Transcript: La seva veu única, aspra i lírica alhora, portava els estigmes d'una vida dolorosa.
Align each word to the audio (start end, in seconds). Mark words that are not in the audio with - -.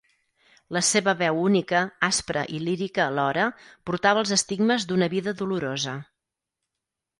La 0.77 0.81
seva 0.87 1.13
veu 1.19 1.41
única, 1.41 1.81
aspra 2.07 2.45
i 2.59 2.63
lírica 2.63 3.05
alhora, 3.05 3.45
portava 3.91 4.25
els 4.25 4.35
estigmes 4.41 4.89
d'una 4.93 5.13
vida 5.15 5.37
dolorosa. 5.45 5.97